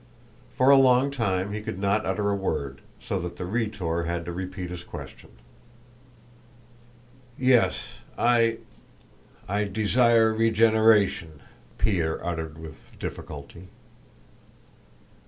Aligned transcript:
For 0.51 0.71
a 0.71 0.77
long 0.77 1.11
time 1.11 1.53
he 1.53 1.61
could 1.61 1.77
not 1.77 2.07
utter 2.07 2.31
a 2.31 2.35
word, 2.35 2.81
so 2.99 3.19
that 3.19 3.35
the 3.35 3.45
Rhetor 3.45 4.05
had 4.05 4.25
to 4.25 4.31
repeat 4.31 4.71
his 4.71 4.83
question. 4.83 5.29
"Yes... 7.37 7.99
I... 8.17 8.57
I... 9.47 9.65
desire 9.65 10.33
regeneration," 10.33 11.41
Pierre 11.77 12.19
uttered 12.25 12.57
with 12.57 12.93
difficulty. 12.97 13.67